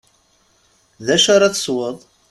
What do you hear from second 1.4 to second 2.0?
tesweḍ?